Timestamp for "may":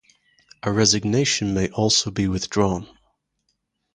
1.53-1.69